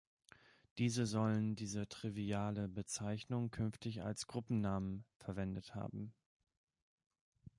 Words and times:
Diese 0.79 1.05
sollen 1.05 1.55
diese 1.55 1.87
triviale 1.87 2.67
Bezeichnung 2.67 3.51
künftig 3.51 4.01
als 4.01 4.25
Gruppennamen 4.25 5.05
verwendet 5.19 5.75
haben. 5.75 6.11